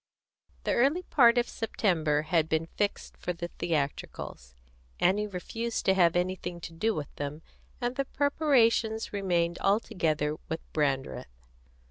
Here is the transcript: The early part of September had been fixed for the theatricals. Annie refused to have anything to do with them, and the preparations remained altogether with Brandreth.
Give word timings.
The 0.63 0.73
early 0.73 1.03
part 1.03 1.37
of 1.37 1.47
September 1.47 2.23
had 2.23 2.49
been 2.49 2.65
fixed 2.75 3.15
for 3.17 3.33
the 3.33 3.49
theatricals. 3.59 4.55
Annie 4.99 5.27
refused 5.27 5.85
to 5.85 5.93
have 5.93 6.15
anything 6.15 6.59
to 6.61 6.73
do 6.73 6.95
with 6.95 7.13
them, 7.17 7.43
and 7.79 7.95
the 7.95 8.05
preparations 8.05 9.13
remained 9.13 9.59
altogether 9.59 10.37
with 10.49 10.61
Brandreth. 10.73 11.45